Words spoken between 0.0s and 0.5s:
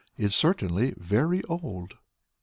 "It's